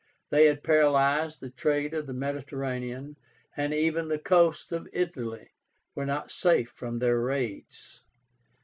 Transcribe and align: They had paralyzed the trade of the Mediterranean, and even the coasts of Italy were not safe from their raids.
They 0.31 0.45
had 0.45 0.63
paralyzed 0.63 1.41
the 1.41 1.51
trade 1.51 1.93
of 1.93 2.07
the 2.07 2.13
Mediterranean, 2.15 3.17
and 3.55 3.71
even 3.71 4.07
the 4.07 4.17
coasts 4.17 4.71
of 4.71 4.89
Italy 4.91 5.51
were 5.93 6.07
not 6.07 6.31
safe 6.31 6.71
from 6.71 6.97
their 6.97 7.19
raids. 7.19 8.01